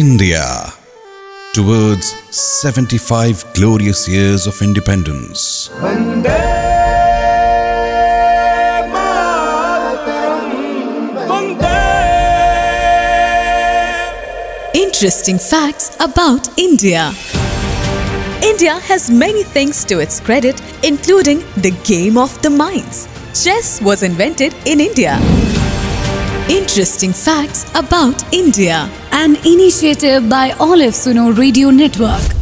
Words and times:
India 0.00 0.72
towards 1.52 2.06
75 2.34 3.44
glorious 3.52 4.08
years 4.08 4.46
of 4.46 4.62
independence. 4.62 5.68
Interesting 14.72 15.38
facts 15.38 15.94
about 16.00 16.48
India. 16.58 17.12
India 18.42 18.78
has 18.88 19.10
many 19.10 19.42
things 19.42 19.84
to 19.84 19.98
its 19.98 20.18
credit, 20.18 20.62
including 20.82 21.40
the 21.58 21.72
game 21.84 22.16
of 22.16 22.40
the 22.40 22.48
minds. 22.48 23.06
Chess 23.34 23.82
was 23.82 24.02
invented 24.02 24.54
in 24.64 24.80
India. 24.80 25.18
Interesting 26.48 27.12
facts 27.12 27.70
about 27.74 28.16
India. 28.32 28.90
An 29.12 29.36
initiative 29.44 30.28
by 30.28 30.52
Olive 30.60 30.94
Suno 30.94 31.36
Radio 31.36 31.70
Network. 31.70 32.39